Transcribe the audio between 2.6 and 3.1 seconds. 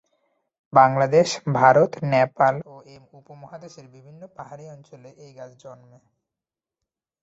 ও এ